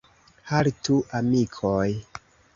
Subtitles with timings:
[0.51, 1.87] Haltu, amikoj!